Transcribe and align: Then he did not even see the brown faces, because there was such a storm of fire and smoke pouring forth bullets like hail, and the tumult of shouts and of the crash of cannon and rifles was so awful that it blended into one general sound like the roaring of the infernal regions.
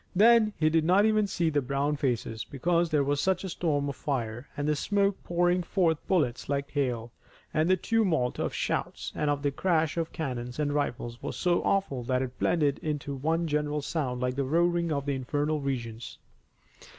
Then 0.15 0.51
he 0.57 0.71
did 0.71 0.83
not 0.83 1.05
even 1.05 1.27
see 1.27 1.51
the 1.51 1.61
brown 1.61 1.95
faces, 1.95 2.43
because 2.43 2.89
there 2.89 3.03
was 3.03 3.21
such 3.21 3.43
a 3.43 3.49
storm 3.49 3.87
of 3.87 3.95
fire 3.95 4.47
and 4.57 4.75
smoke 4.75 5.23
pouring 5.23 5.61
forth 5.61 5.99
bullets 6.07 6.49
like 6.49 6.71
hail, 6.71 7.11
and 7.53 7.69
the 7.69 7.77
tumult 7.77 8.39
of 8.39 8.51
shouts 8.51 9.11
and 9.13 9.29
of 9.29 9.43
the 9.43 9.51
crash 9.51 9.97
of 9.97 10.11
cannon 10.11 10.51
and 10.57 10.73
rifles 10.73 11.21
was 11.21 11.37
so 11.37 11.61
awful 11.61 12.01
that 12.05 12.23
it 12.23 12.39
blended 12.39 12.79
into 12.79 13.13
one 13.13 13.45
general 13.45 13.83
sound 13.83 14.19
like 14.21 14.35
the 14.35 14.43
roaring 14.43 14.91
of 14.91 15.05
the 15.05 15.13
infernal 15.13 15.61
regions. 15.61 16.17